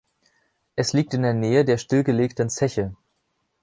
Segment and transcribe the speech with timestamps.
[0.75, 2.95] Es liegt in der Nähe der stillgelegten Zeche.